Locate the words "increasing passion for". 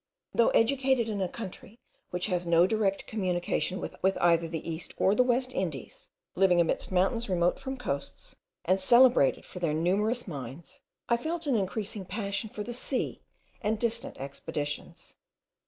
11.55-12.63